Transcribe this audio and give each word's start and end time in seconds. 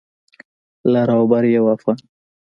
لر 0.91 1.09
او 1.17 1.23
بر 1.31 1.43
يو 1.55 1.65
افغان. 1.75 1.97